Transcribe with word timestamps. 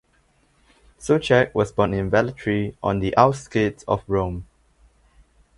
Soucek 0.99 1.53
was 1.53 1.71
born 1.71 1.93
in 1.93 2.09
Velletri 2.09 2.75
on 2.81 3.01
the 3.01 3.15
outskirts 3.15 3.83
of 3.87 4.03
Rome. 4.07 4.47